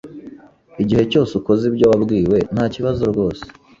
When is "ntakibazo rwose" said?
2.53-3.43